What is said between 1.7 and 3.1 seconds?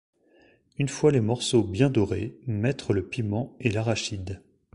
dorés, mettre le